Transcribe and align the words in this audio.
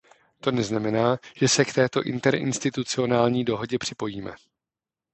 To 0.39 0.51
neznamená, 0.51 1.17
že 1.35 1.47
se 1.47 1.65
k 1.65 1.73
této 1.73 2.03
interinstitucionální 2.03 3.43
dohodě 3.45 3.77
připojíme. 3.77 4.33